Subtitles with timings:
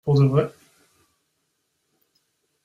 [0.03, 0.49] Pour de vrai?